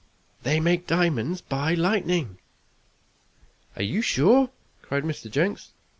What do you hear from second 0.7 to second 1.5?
diamonds